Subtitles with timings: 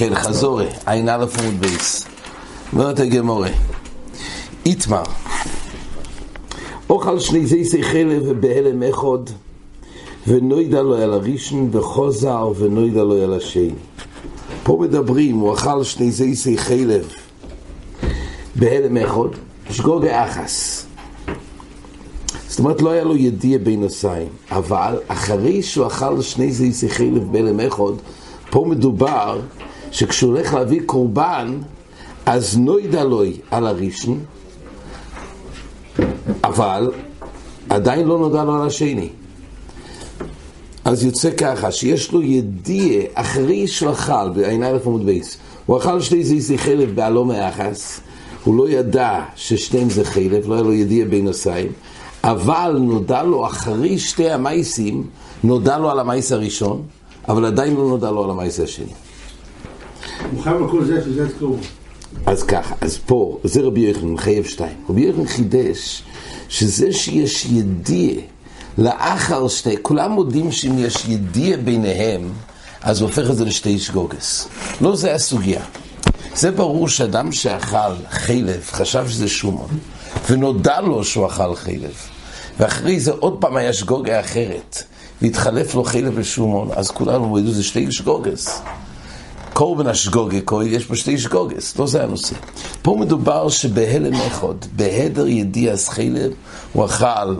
[0.00, 2.06] כן, חזורי, עין א' עמוד בייס.
[2.72, 3.48] אומרת הגמורה,
[4.66, 5.02] איתמר,
[6.90, 9.34] אוכל שני זייסי חלב בהלם אחד,
[10.26, 13.70] ונוידע לו על הראשון, וחוזר ונוידע לו על השני.
[14.62, 17.12] פה מדברים, הוא אכל שני זייסי חלב
[18.56, 19.28] בהלם אחד,
[19.70, 20.86] שגוגה אחס.
[22.48, 27.32] זאת אומרת, לא היה לו ידיע בין עשיים, אבל אחרי שהוא אכל שני זייסי חלב
[27.32, 27.92] בהלם אחד,
[28.50, 29.40] פה מדובר
[29.90, 31.58] שכשהוא הולך להביא קורבן,
[32.26, 34.20] אז נוידע לוי על הראשון,
[36.44, 36.90] אבל
[37.68, 39.08] עדיין לא נודע לו על השני.
[40.84, 45.36] אז יוצא ככה, שיש לו ידיע אחרי שהוא אכל, בעין א' עמוד בייס,
[45.66, 48.00] הוא אכל שני זיזי חלב בעלו מאחס,
[48.44, 51.72] הוא לא ידע ששתיהם זה חלב, לא היה לו ידיע בין עשיים,
[52.24, 55.06] אבל נודע לו אחרי שתי המייסים,
[55.44, 56.82] נודע לו על המייס הראשון,
[57.28, 58.92] אבל עדיין לא נודע לו על המייס השני.
[60.32, 61.60] הוא חייב לכל זה שזה קרוב.
[62.26, 64.76] אז ככה, אז פה, זה רבי יוחנן, חייב שתיים.
[64.88, 66.02] רבי יוחנן חידש
[66.48, 68.20] שזה שיש ידיע
[68.78, 72.32] לאחר שתי, כולם מודים שאם יש ידיע ביניהם,
[72.82, 74.48] אז הוא הופך את זה לשתי שגוגס.
[74.80, 75.62] לא זה הסוגיה.
[76.34, 79.68] זה ברור שאדם שאכל חלב, חשב שזה שומון,
[80.30, 81.94] ונודע לו שהוא אכל חלב,
[82.58, 84.82] ואחרי זה עוד פעם היה שגוגה אחרת,
[85.22, 88.62] והתחלף לו חלב לשומון, אז כולנו מודים שזה שתי שגוגס.
[89.60, 92.34] קורבן השגוגה יש פה שתי שגוגס, לא זה הנושא.
[92.82, 96.32] פה מדובר שבהלם אחד, בהדר ידיעס חלב,
[96.72, 97.34] הוא אכל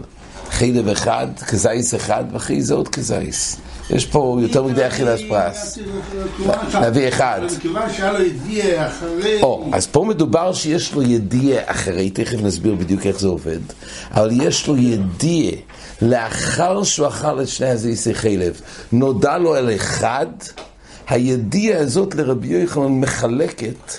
[0.51, 3.57] חלב אחד, כזייס אחד, ואחרי זה עוד כזייס.
[3.91, 5.79] יש פה יותר מדי אכילת פרס.
[6.75, 7.41] להביא אחד.
[7.57, 9.43] מכיוון שהיה לו ידיע אחרי...
[9.43, 13.61] או, אז פה מדובר שיש לו ידיע אחרי, תכף נסביר בדיוק איך זה עובד,
[14.11, 15.51] אבל יש לו ידיע
[16.03, 18.61] לאחר שהוא אכל את שני הזייסי חלב,
[18.93, 20.27] נודע לו על אחד,
[21.11, 23.93] הידיעה הזאת לרבי יוחנן מחלקת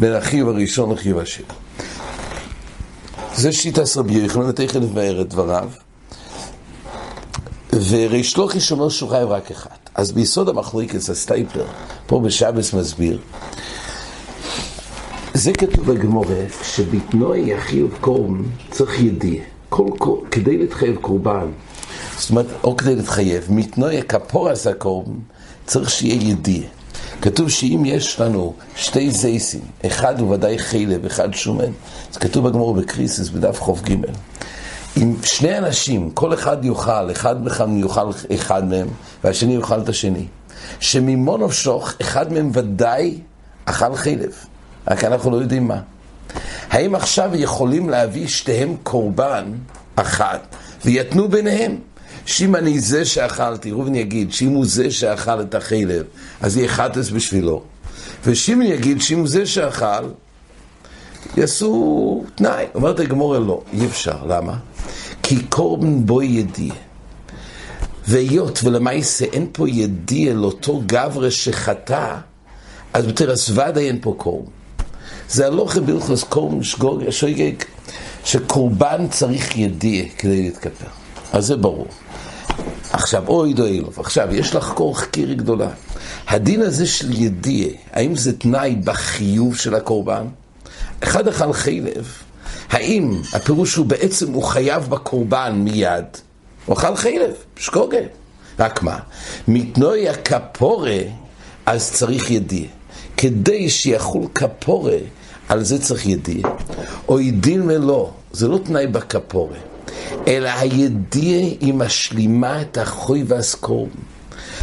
[0.00, 1.46] בין החיוב הראשון לחיוב השני.
[3.34, 5.68] זה שיטס רבי יוחנן, ותכף נבהר את דבריו.
[7.72, 9.76] וריש לוקיש אומר שהוא חייב רק אחד.
[9.94, 11.66] אז ביסוד המחלוקת, הסטייפלר,
[12.06, 13.18] פה בשבס מסביר,
[15.34, 19.42] זה כתוב בגמורה, שבתנועי החיוב קורבן צריך ידיע.
[19.68, 21.46] כל, כל, כדי להתחייב קורבן,
[22.18, 25.18] זאת אומרת, או כדי להתחייב, מתנועי כפורס הקורבן,
[25.66, 26.62] צריך שיהיה ידיע.
[27.22, 31.72] כתוב שאם יש לנו שתי זייסים, אחד הוא ודאי חלב, אחד שומן,
[32.12, 33.94] זה כתוב בגמור בקריסיס בדף ח"ג.
[34.96, 38.88] אם שני אנשים, כל אחד יאכל, אחד מהם יאכל אחד מהם,
[39.24, 40.26] והשני יאכל את השני,
[40.80, 43.18] שממון נפשוך, אחד מהם ודאי
[43.64, 44.32] אכל חלב,
[44.88, 45.80] רק אנחנו לא יודעים מה.
[46.70, 49.44] האם עכשיו יכולים להביא שתיהם קורבן
[49.96, 51.76] אחת, ויתנו ביניהם?
[52.26, 56.04] שאם אני זה שאכלתי, ראובן יגיד שאם הוא זה שאכל את החלב,
[56.40, 57.62] אז יהיה חטס בשבילו.
[58.24, 60.04] ושמעון יגיד שאם הוא זה שאכל,
[61.36, 62.64] יעשו תנאי.
[62.74, 64.26] אומרת הגמורה לא, אי אפשר.
[64.28, 64.54] למה?
[65.22, 66.74] כי קורבן בו ידיע.
[68.08, 72.16] והיות ולמעשה אין פה ידיע לאותו גברה שחטא,
[72.92, 74.50] אז בתרס ודאי אין פה קורבן.
[75.28, 77.02] זה הלוכה בלכוס קורבן שגוג,
[78.24, 80.88] שקורבן צריך ידיע כדי להתכפר.
[81.32, 81.86] אז זה ברור.
[82.96, 85.68] עכשיו, אוי דו אילוב, עכשיו, יש לחקור חקירי גדולה.
[86.28, 90.26] הדין הזה של ידיע, האם זה תנאי בחיוב של הקורבן?
[91.00, 92.12] אחד אכל חלב,
[92.70, 96.04] האם הפירוש הוא בעצם הוא חייב בקורבן מיד?
[96.66, 97.98] הוא אכל חלב, שגוגה.
[98.58, 98.98] רק מה?
[99.48, 100.98] מתנוי הכפורה,
[101.66, 102.66] אז צריך ידיע.
[103.16, 104.98] כדי שיחול כפורה,
[105.48, 106.48] על זה צריך ידיע.
[107.08, 109.75] או ידין מלוא, זה לא תנאי בכפורה.
[110.26, 114.00] אלא הידיע היא משלימה את החוי והסקורבן.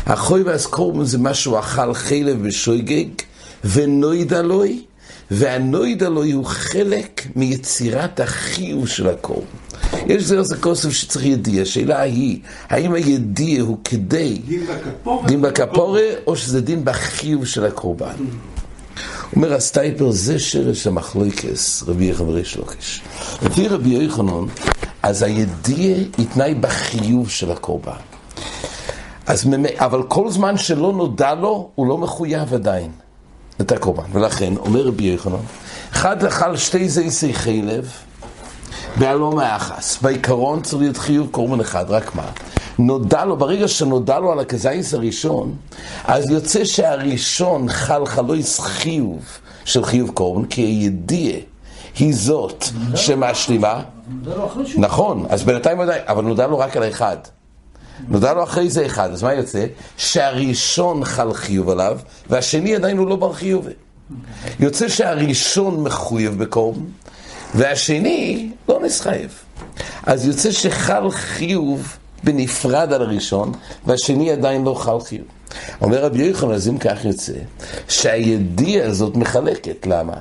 [0.06, 3.09] החוי והסקורבן זה מה שהוא אכל חלב בשויגג,
[3.63, 4.83] ונוידע לוי,
[5.31, 9.45] והנוידע לוי הוא חלק מיצירת החיוב של הקורבן.
[10.07, 12.39] יש זה איזה כוסף שצריך ידיע, השאלה היא,
[12.69, 14.41] האם הידיע הוא כדי
[15.25, 16.01] דין בכפורה.
[16.28, 18.13] או שזה דין בחיוב של הקורבן.
[19.36, 23.01] אומר הסטייפר, זה שרש המחלוקס, רבי יחנן וריש לוקש.
[23.45, 24.45] לפי רבי יוחנן,
[25.03, 27.91] אז הידיע היא תנאי בחיוב של הקורבן.
[29.27, 29.47] אז,
[29.77, 32.91] אבל כל זמן שלא נודע לו, הוא לא מחויב עדיין
[33.61, 34.03] את הקורבן.
[34.11, 35.35] ולכן, אומר רבי יוחנן,
[35.91, 37.91] אחד אכל שתי זייסי חלב,
[39.00, 39.97] בעלו מאחס.
[40.01, 42.29] בעיקרון צריך להיות חיוב קורבן אחד, רק מה?
[42.79, 45.56] נודע לו, ברגע שנודע לו על הכזייס הראשון,
[46.06, 49.23] אז יוצא שהראשון חל חלויס חיוב
[49.65, 51.35] של חיוב קורבן, כי הידיע
[51.95, 53.81] היא זאת שמשלימה.
[54.78, 57.18] נכון, אז בינתיים עדיין, אבל נודע לו רק על האחד.
[58.07, 59.66] נודע לו אחרי זה אחד, אז מה יוצא?
[59.98, 62.00] שהראשון חל חיוב עליו,
[62.30, 63.68] והשני עדיין הוא לא בר חיוב.
[64.60, 66.81] יוצא שהראשון מחויב בקורבן,
[67.56, 69.31] והשני לא נסחייב.
[70.04, 73.51] אז יוצא שחל חיוב בנפרד על הראשון,
[73.86, 75.28] והשני עדיין לא חל חיוב.
[75.81, 77.34] אומר רבי יוחנן, אז אם כך יוצא,
[77.90, 80.13] שהידיעה הזאת מחלקת, למה?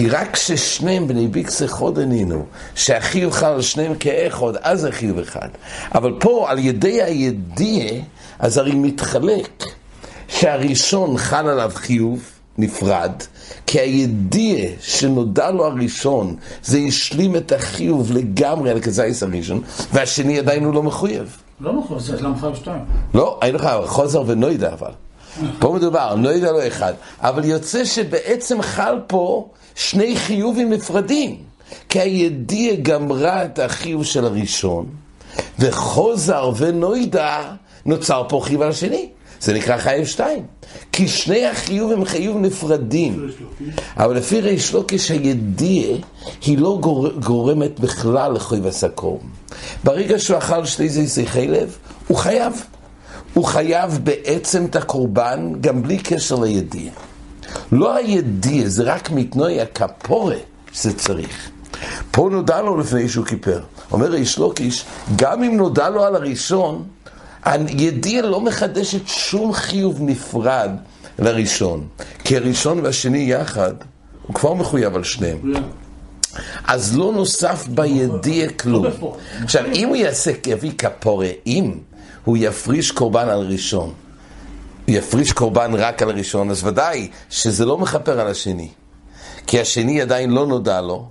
[0.00, 2.44] כי רק כששניהם בני ביקסי חוד ענינו,
[2.74, 5.48] שהחיוב חל על שניהם כאחד, אז זה חיוב אחד.
[5.94, 8.02] אבל פה, על ידי הידיעה,
[8.38, 9.64] אז הרי מתחלק
[10.28, 12.22] שהראשון חל עליו חיוב
[12.58, 13.12] נפרד,
[13.66, 19.62] כי הידיעה שנודע לו הראשון, זה השלים את החיוב לגמרי על כזייס הראשון,
[19.92, 21.36] והשני עדיין הוא לא מחויב.
[21.60, 22.84] לא נכון, זה למה חייב שתיים.
[23.14, 24.92] לא, אין לך חוזר ונוידה אבל.
[25.58, 26.94] פה מדובר, נוידה לא אחד.
[27.20, 31.36] אבל יוצא שבעצם חל פה שני חיובים נפרדים.
[31.88, 34.86] כי הידיעה גמרה את החיוב של הראשון,
[35.58, 37.52] וחוזר ונוידה
[37.86, 39.08] נוצר פה חיוב על השני.
[39.40, 40.42] זה נקרא חייב שתיים.
[40.92, 43.28] כי שני החיוב הם חיוב נפרדים.
[43.96, 45.98] אבל לפי ריש לוקיש הידיעה
[46.46, 49.18] היא לא גור, גורמת בכלל לחייב הסקום.
[49.84, 51.76] ברגע שהוא אכל שתי זיסי חלב,
[52.08, 52.64] הוא חייב.
[53.34, 56.94] הוא חייב בעצם את הקורבן גם בלי קשר לידיעה.
[57.72, 60.36] לא הידיעה, זה רק מתנועי הכפורה
[60.72, 61.50] שזה צריך.
[62.10, 63.60] פה נודע לו לפני שהוא כיפר.
[63.92, 64.84] אומר ריש לוקיש,
[65.16, 66.84] גם אם נודע לו על הראשון,
[67.44, 70.70] הידיעה לא מחדשת שום חיוב נפרד
[71.18, 71.86] לראשון.
[72.24, 73.74] כי הראשון והשני יחד,
[74.26, 75.38] הוא כבר מחויב על שניהם.
[76.66, 78.86] אז לא נוסף בידיע כלום.
[79.42, 81.72] עכשיו, אם הוא יעשה, יביא כפורה, אם
[82.24, 83.92] הוא יפריש קורבן על ראשון,
[84.88, 88.68] יפריש קורבן רק על הראשון, אז ודאי שזה לא מכפר על השני.
[89.46, 91.04] כי השני עדיין לא נודע לו,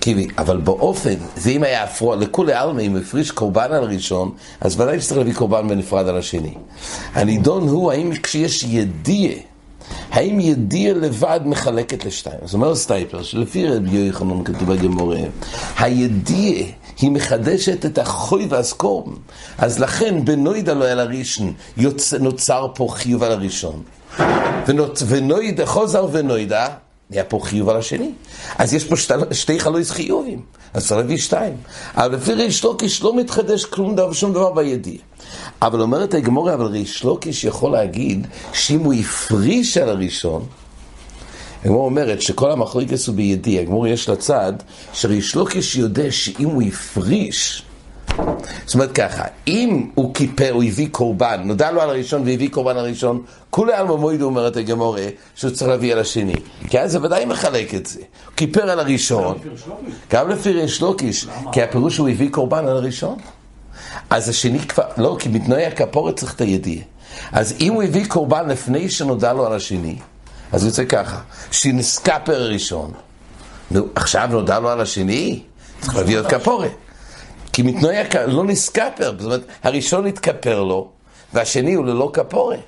[0.00, 4.80] כי, אבל באופן, זה אם היה אפרו, לכולי עלמא, אם הפריש קורבן על הראשון, אז
[4.80, 6.54] ודאי שצריך להביא קורבן בנפרד על השני.
[7.14, 9.38] הנידון הוא, האם כשיש ידיעה,
[10.10, 12.38] האם ידיעה לבד מחלקת לשתיים?
[12.42, 15.18] אז אומר סטייפר, שלפי רבי יוחנן כתוב בגמורה,
[15.78, 16.68] הידיעה
[17.00, 19.16] היא מחדשת את החוי והסקורם.
[19.58, 21.52] אז לכן בנוידה לא על הראשון
[22.20, 23.82] נוצר פה חיוב על הראשון.
[25.06, 26.66] ונוידה, חוזר ונוידה,
[27.10, 28.10] נהיה פה חיוב על השני.
[28.58, 30.42] אז יש פה שתי, שתי חלויס חיובים,
[30.74, 31.56] אז צריך להביא שתיים.
[31.94, 35.02] אבל לפי ריש לוקיש לא מתחדש כלום דבר, שום דבר בידיעה.
[35.62, 40.46] אבל אומרת הגמורה, אבל ריש לוקיש יכול להגיד שאם הוא הפריש על הראשון,
[41.64, 44.52] הגמורה אומרת שכל המחלוקס הוא בידיעה, הגמורה יש לה צד
[44.92, 47.62] שריש לוקיש יודע שאם הוא הפריש,
[48.66, 52.76] זאת אומרת ככה, אם הוא כיפר, הוא הביא קורבן, נודע לו על הראשון והביא קורבן
[52.76, 56.34] הראשון, כולי עלמא מויד אומרת הגמורה שהוא צריך להביא על השני.
[56.68, 58.00] כי אז זה ודאי מחלק את זה.
[58.00, 59.38] הוא כיפר על הראשון,
[60.10, 63.16] גם לפי ריש לוקיש, כי הפירוש הוא הביא קורבן על הראשון.
[64.10, 66.84] אז השני כבר, לא, כי מתנועי הכפורת צריך את הידיעה.
[67.32, 69.96] אז אם הוא הביא קורבן לפני שנודע לו על השני,
[70.52, 71.20] אז יוצא ככה,
[71.50, 72.92] שנסקפר הראשון,
[73.70, 75.42] נו, עכשיו נודע לו על השני,
[75.80, 76.85] צריך להביא עוד כפורת.
[77.56, 80.88] כי מתנועי הכפורת לא נסקפר, זאת אומרת, הראשון התכפר לו,
[81.32, 82.58] והשני הוא ללא כפורת.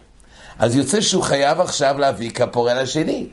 [0.58, 3.26] אז יוצא שהוא חייב עכשיו להביא כפורה לשני.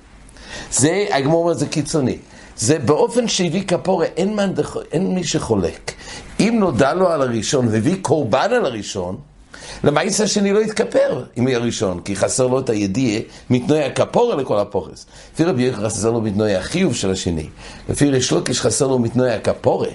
[0.71, 2.17] זה, הגמור אומר, זה קיצוני.
[2.57, 5.91] זה באופן שהביא כפורה, אין, מנדח, אין מי שחולק.
[6.39, 9.17] אם נודע לו על הראשון והביא קורבן על הראשון,
[9.85, 14.59] למעשה השני לא יתכפר אם יהיה הראשון, כי חסר לו את הידיעה מתנועי הכפורה לכל
[14.59, 15.05] הפורס.
[15.33, 17.47] לפי רבי יוחנן חסר לו מתנועי החיוב של השני.
[17.89, 19.87] לפי ריש לוקיש חסר לו מתנועי הכפורה.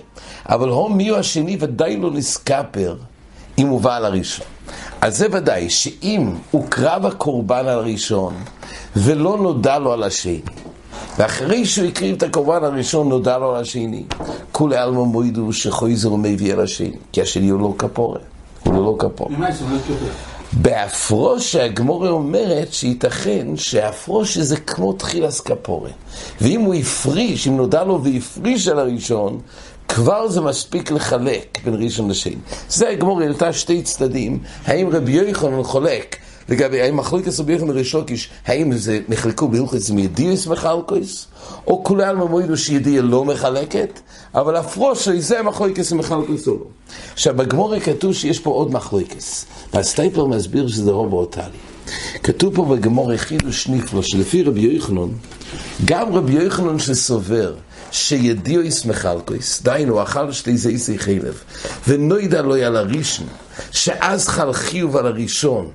[0.46, 2.96] אבל הו מי הוא השני ודאי לא נסכפר
[3.58, 4.46] אם הוא בא על הראשון.
[5.00, 8.34] אז זה ודאי שאם הוקרב הקורבן על הראשון
[8.96, 10.40] ולא נודע לו על השני,
[11.18, 14.04] ואחרי שהוא הקריב את הקורבן הראשון נודע לו על השני,
[14.52, 18.20] כולי עלמא מוידו שחויזר מביא על השני, כי השני הוא לא כפורת,
[18.74, 19.32] הוא לא כפורת.
[20.52, 25.92] בהפרושה הגמורה אומרת שייתכן שהפרושה זה כמו תחילס כפורת.
[26.40, 29.40] ואם הוא הפריש, אם נודע לו והפריש על הראשון,
[29.88, 32.36] כבר זה מספיק לחלק בין ראשון לשני.
[32.68, 36.16] זה הגמור העלתה שתי צדדים, האם רבי יוחנן חולק
[36.50, 37.00] לגבי, האם
[37.48, 41.26] יוחנן וריש לוקיש, האם זה נחלקו בהלכס מידיעס מחלקוס,
[41.66, 44.00] או כולי עלמא מועידו שידיעה לא מחלקת,
[44.34, 46.64] אבל הפרושי זה מחלוקס ומחלקוס או לא.
[47.12, 51.42] עכשיו בגמור כתוב שיש פה עוד מחלוקס, והסטייפלר מסביר שזה רוב באותלי.
[52.22, 55.08] כתוב פה בגמור חידוש נפלא, שלפי רבי יוחנן,
[55.84, 57.54] גם רבי יוחנן שסובר
[57.90, 61.42] שידיעו ישמחלקויס, דהיינו, אכל שתי זייסי חלב,
[61.88, 63.26] ונוידע לו על הראשון,
[63.70, 65.70] שאז חל חיוב על הראשון,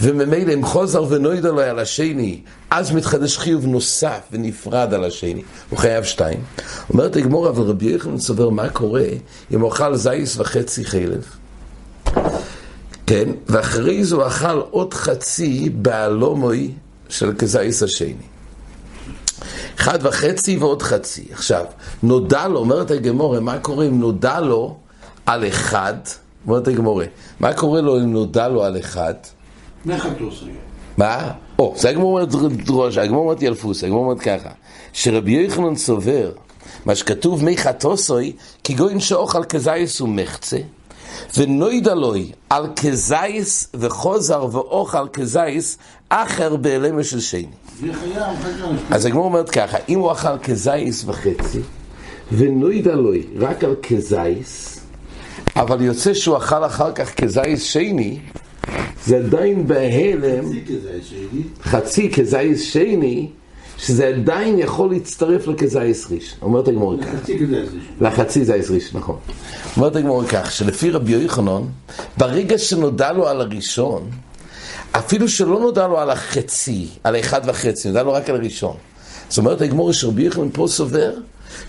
[0.00, 2.40] וממילא אם חוזר ונוידע לו על השני,
[2.70, 6.42] אז מתחדש חיוב נוסף ונפרד על השני, הוא חייב שתיים.
[6.90, 9.06] אומרת הגמור, אבל רבי יוחנן סובר מה קורה
[9.54, 11.24] אם אוכל זייס וחצי חלב,
[13.06, 16.72] כן, ואחרי זה הוא אכל עוד חצי באלומוי
[17.08, 18.14] של כזייס השני.
[19.78, 21.24] אחד וחצי ועוד חצי.
[21.32, 21.64] עכשיו,
[22.02, 24.76] נודע לו, אומרת הגמורה, מה קורה אם נודע לו
[25.26, 25.94] על אחד?
[26.46, 27.04] אומרת הגמורה,
[27.40, 29.14] מה קורה לו אם נודע לו על אחד?
[30.96, 31.30] מה?
[31.58, 32.28] או, זה הגמור אומרת
[32.64, 34.50] דרוש, הגמור אומרת ילפוס, הגמור אומרת ככה,
[34.92, 36.30] שרבי יוחנן סובר,
[36.86, 38.32] מה שכתוב מי חטוסוי,
[38.64, 40.58] כי גוין שאוכל כזייס ומחצה,
[41.36, 47.46] ונוידע לוי על כזייס וחוזר ואוכל כזייס אחר באלמה של שני.
[48.90, 51.60] אז הגמור אומרת ככה, אם הוא אכל כזייס וחצי,
[52.32, 54.80] ונוידע לוי רק על כזייס,
[55.56, 58.18] אבל יוצא שהוא אכל אחר כך כזייס שני,
[59.08, 60.44] זה עדיין בהלם.
[61.62, 63.28] חצי כזייס שני,
[63.78, 66.34] שזה עדיין יכול להצטרף לכזייס ריש.
[66.42, 67.02] אומרת הגמור זה.
[68.00, 69.16] לחצי זייס ריש, נכון.
[69.76, 71.62] אומרת הגמור כך, שלפי רבי יוחנן,
[72.16, 74.10] ברגע שנודע לו על הראשון,
[74.92, 78.76] אפילו שלא נודע לו על החצי, על האחד וחצי, נודע לו רק על הראשון.
[79.28, 81.12] זאת אומרת, הגמור שרבי יוחנן פה סובר,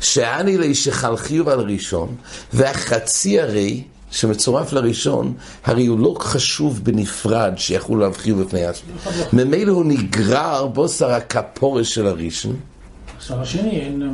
[0.02, 2.16] שאני לי שחל חיוב על הראשון,
[2.54, 5.34] והחצי הרי, שמצורף לראשון,
[5.66, 8.94] הרי הוא לא חשוב בנפרד שיחול עליו חיוב בפני עצמו.
[9.34, 12.56] ממילא הוא נגרר בוסר הכפורש של הראשון.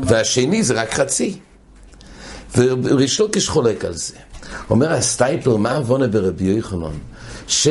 [0.03, 1.37] והשני זה רק חצי.
[2.57, 4.13] וריש לוקיש חולק על זה.
[4.69, 6.97] אומר הסטייפלר, מה עוונה ברבי יוחנן?
[7.47, 7.67] ש...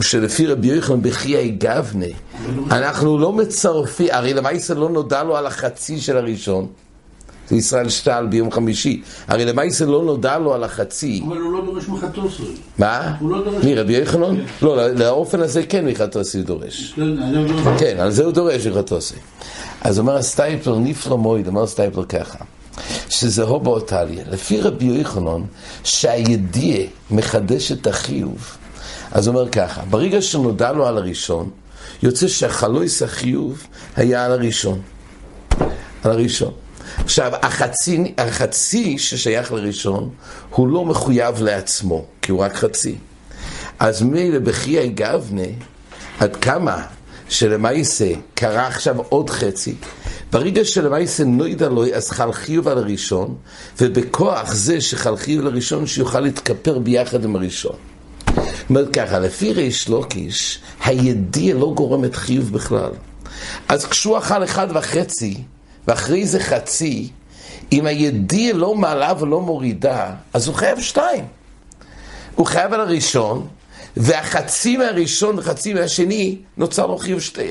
[0.00, 2.06] שלפי רבי יוחנן בחיי גבנה,
[2.70, 6.66] אנחנו לא מצרפים, הרי למעשה לא נודע לו על החצי של הראשון,
[7.50, 11.64] זה ישראל שטל ביום חמישי, הרי למעשה לא נודע לו על החצי, אבל הוא לא
[11.64, 12.42] דורש מחתוסי.
[12.78, 13.14] מה?
[13.20, 14.36] הוא לא דורש- מי, רבי יוחנן?
[14.62, 16.94] לא, לאופן הזה כן מחטוסי הוא דורש.
[17.78, 19.14] כן, על זה הוא דורש מחטוסי.
[19.80, 22.38] אז אומר הסטייפלר, נפלא מויד, אומר הסטייפלר ככה,
[23.08, 24.24] שזה הובו אותליה.
[24.30, 25.42] לפי רבי יוחנן,
[25.84, 28.56] שהידיעה מחדש את החיוב,
[29.12, 31.50] אז הוא אומר ככה, ברגע שנודע לו על הראשון,
[32.02, 33.62] יוצא שהחלויס החיוב
[33.96, 34.80] היה על הראשון.
[36.04, 36.52] על הראשון.
[37.04, 40.10] עכשיו, החצי, החצי ששייך לראשון,
[40.50, 42.94] הוא לא מחויב לעצמו, כי הוא רק חצי.
[43.78, 45.42] אז מילא בחיי גבנה,
[46.20, 46.82] עד כמה
[47.28, 49.74] שלמעשה קרה עכשיו עוד חצי,
[50.32, 53.34] ברגע שלמעשה נוידע לו, אז חל חיוב על הראשון,
[53.80, 57.76] ובכוח זה שחל חיוב על הראשון, שיוכל להתכפר ביחד עם הראשון.
[58.70, 62.90] אומרת ככה, לפי ריש לוקיש, הידיע לא גורמת חיוב בכלל.
[63.68, 65.42] אז כשהוא אכל אחד וחצי,
[65.88, 67.08] ואחרי זה חצי,
[67.72, 71.24] אם הידיע לא מעלה ולא מורידה, אז הוא חייב שתיים.
[72.34, 73.46] הוא חייב על הראשון,
[73.96, 77.42] והחצי מהראשון וחצי מהשני, נוצר לו חיוב, שתי,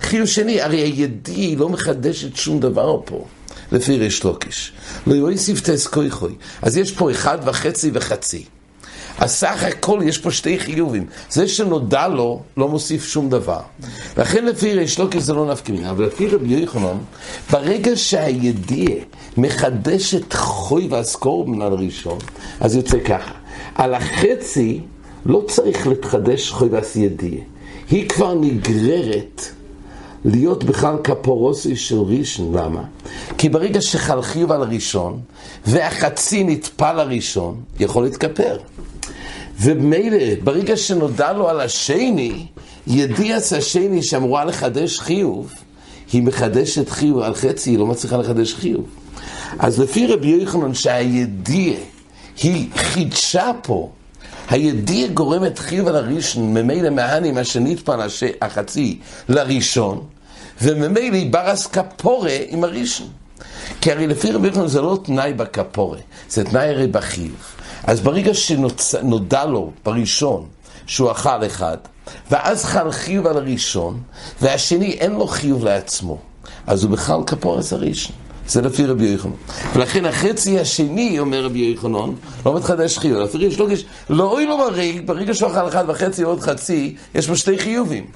[0.00, 0.60] חיוב שני.
[0.60, 3.24] הרי הידיע לא מחדשת שום דבר פה,
[3.72, 4.72] לפי ריש לוקיש.
[5.06, 6.34] לא יוסיף תסקויכוי.
[6.62, 8.44] אז יש פה אחד וחצי וחצי.
[9.18, 11.06] אז סך הכל יש פה שתי חיובים.
[11.30, 13.60] זה שנודע לו, לא מוסיף שום דבר.
[14.16, 16.98] לכן לפי ריש לוקיש זה לא נפקא מינה, אבל לפי רבי יוחנן,
[17.50, 18.94] ברגע שהידיע
[19.36, 22.18] מחדשת חוי והסקור מן הראשון,
[22.60, 23.32] אז יוצא ככה.
[23.74, 24.80] על החצי
[25.26, 27.40] לא צריך להתחדש חוי והסיידיע.
[27.90, 29.42] היא כבר נגררת
[30.24, 32.82] להיות בכלל כפורוסי של ראשון, למה?
[33.38, 35.20] כי ברגע שחל חיוב על הראשון,
[35.66, 38.56] והחצי נטפל לראשון, יכול להתכפר.
[39.60, 42.46] ומילא, ברגע שנודע לו על השני,
[42.86, 45.52] ידיעת השני שאמורה לחדש חיוב,
[46.12, 48.84] היא מחדשת חיוב על חצי, היא לא מצליחה לחדש חיוב.
[49.58, 51.80] אז לפי רבי יוחנן שהידיעה
[52.42, 53.90] היא חידשה פה,
[54.50, 57.40] הידיעה גורמת חיוב על הראשון, ממילא מהני מה
[58.04, 58.98] הש- החצי
[59.28, 60.00] לראשון,
[60.62, 63.08] וממילא היא ברס כפורה עם הראשון.
[63.80, 65.98] כי הרי לפי רבי יוחנן זה לא תנאי בכפורה,
[66.30, 67.36] זה תנאי הרי בחיוב.
[67.86, 70.46] אז ברגע שנודע לו בראשון
[70.86, 71.76] שהוא אכל אחד,
[72.30, 74.00] ואז חל חיוב על הראשון,
[74.42, 76.18] והשני אין לו חיוב לעצמו,
[76.66, 78.16] אז הוא בכלל כפורס הראשון.
[78.48, 79.32] זה לפי רבי יוחנן.
[79.74, 82.12] ולכן החצי השני, אומר רבי יוחנן,
[82.46, 83.18] לא מתחדש חיוב.
[83.18, 87.28] לפי ריש לוקיש, לא אוי לו ברגע, ברגע שהוא אכל אחד וחצי ועוד חצי, יש
[87.28, 88.06] בו שתי חיובים.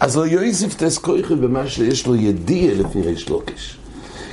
[0.00, 3.76] אז לא יוסיף תסקויכו במה שיש לו ידיע לפי ריש לוקיש.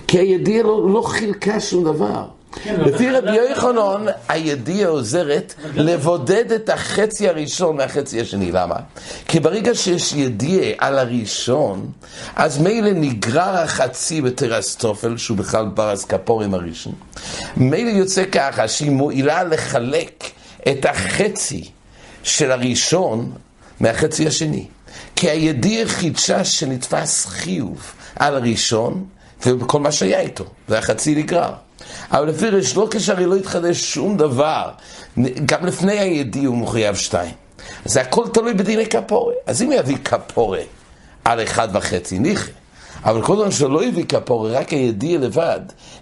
[0.07, 2.25] כי הידיעה לא, לא חילקה שום דבר.
[2.63, 8.51] כן, לפי רבי יוחנן, הידיעה עוזרת לבודד את החצי הראשון מהחצי השני.
[8.51, 8.75] למה?
[9.27, 11.91] כי ברגע שיש ידיעה על הראשון,
[12.35, 16.93] אז מילא נגרר החצי בתרסטופל, שהוא בכלל ברס כפורים הראשון.
[17.57, 20.23] מילא יוצא ככה שהיא מועילה לחלק
[20.69, 21.69] את החצי
[22.23, 23.31] של הראשון
[23.79, 24.65] מהחצי השני.
[25.15, 29.05] כי הידיעה חידשה שנתפס חיוב על הראשון,
[29.41, 31.64] וכל מה שהיה איתו, והחצי נגרר.
[32.11, 34.69] אבל לפי ריש לוקיש הרי לא התחדש שום דבר,
[35.45, 37.33] גם לפני הידיע הוא מחויב שתיים.
[37.85, 39.33] זה הכל תלוי בדיני כפורה.
[39.47, 40.59] אז אם יביא כפורה
[41.25, 42.51] על אחד וחצי, ניחא.
[43.03, 45.59] אבל כל זמן שלא הביא כפורה, רק הידיע לבד,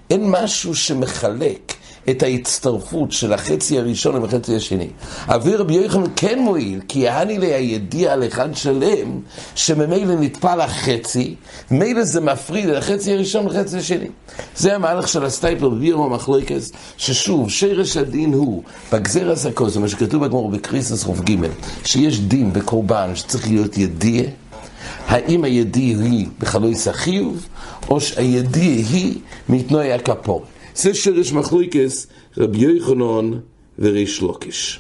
[0.10, 1.74] אין משהו שמחלק
[2.10, 4.88] את ההצטרפות של החצי הראשון עם החצי השני.
[5.27, 9.19] אבי רבי יוחנן כן מועיל, כי יעני לי הידיע על אחד שלם,
[9.55, 11.36] שממילא נטפל החצי,
[11.72, 14.07] מילא זה מפריד את החצי הראשון לחצי השני.
[14.55, 20.25] זה המהלך של הסטייפלר בירו מחלוקס, ששוב, שרש הדין הוא, בגזר הזכו, זה מה שכתוב
[20.25, 21.36] בגמור בקריסס חוף ג',
[21.83, 24.24] שיש דין בקורבן שצריך להיות ידיע,
[25.07, 27.48] האם הידיע היא בחלויס החיוב,
[27.89, 29.19] או שהידיע היא
[29.50, 30.45] מתנועי הכפור.
[30.75, 33.32] זה שרש מחלוקס רבי יוחנן
[33.80, 34.80] וריש לוקיש.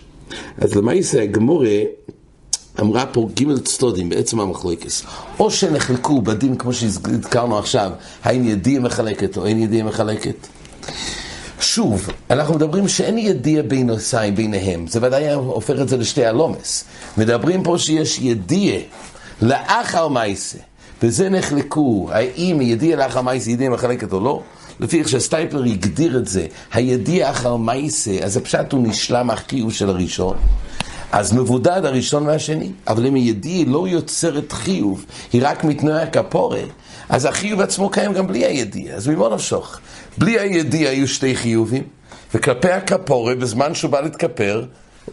[0.57, 1.79] אז למעשה הגמורה
[2.79, 5.03] אמרה פה ג' צדודים בעצם המחלוקס.
[5.39, 7.91] או שנחלקו בדין כמו שהזכרנו עכשיו,
[8.23, 10.47] האם ידיע מחלקת או אין ידיע מחלקת.
[11.59, 16.83] שוב, אנחנו מדברים שאין ידיע בין נושאים ביניהם, זה ודאי הופך את זה לשתי הלומס.
[17.17, 18.79] מדברים פה שיש ידיע
[19.41, 20.57] לאחר מייסה,
[21.03, 24.41] וזה נחלקו, האם ידיע לאחר מייסה ידיע מחלקת או לא.
[24.79, 29.89] לפי איך שסטייפלר הגדיר את זה, הידיע אחר מייסה, אז הפשט הוא נשלם החיוב של
[29.89, 30.37] הראשון.
[31.11, 36.61] אז מבודד הראשון והשני, אבל אם הידיע לא יוצרת חיוב, היא רק מתנועי הכפורה,
[37.09, 39.79] אז החיוב עצמו קיים גם בלי הידיע, אז ממה נפשוך?
[40.17, 41.83] בלי הידיע היו שתי חיובים,
[42.33, 44.65] וכלפי הכפורה, בזמן שהוא בא להתכפר,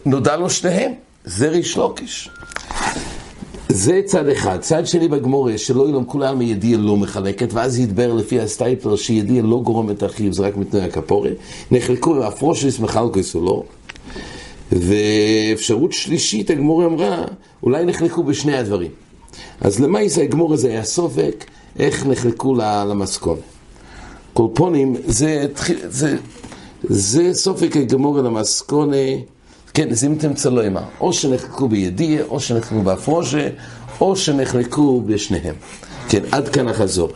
[0.05, 0.91] נודע לו שניהם,
[1.25, 2.29] זה ריש לוקיש.
[3.73, 4.59] זה צד אחד.
[4.59, 9.61] צד שני בגמורה, שלא ילום כולם מידיע לא מחלקת, ואז יתבר לפי הסטייפלר שידיע לא
[9.63, 11.29] גורם את החיוב, זה רק מתנאי הכפורה.
[11.71, 13.63] נחלקו עם הפרושיס מחלקוס או לא.
[14.71, 17.25] ואפשרות שלישית, הגמורה אמרה,
[17.63, 18.91] אולי נחלקו בשני הדברים.
[19.61, 21.45] אז למעשה הגמורה זה היה סופק,
[21.79, 23.37] איך נחלקו למסכון.
[24.33, 25.45] קולפונים, זה,
[25.87, 26.17] זה,
[26.83, 28.95] זה סופק הגמורה למסכונה.
[29.73, 29.89] כן,
[30.49, 33.47] לו אימה, או שנחלקו בידיע, או שנחלקו בהפרושה,
[34.01, 35.55] או שנחלקו בשניהם.
[36.09, 37.09] כן, עד כאן החזור.